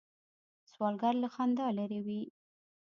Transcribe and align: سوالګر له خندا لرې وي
سوالګر 0.71 1.13
له 1.23 1.27
خندا 1.33 1.67
لرې 1.77 1.99
وي 2.05 2.21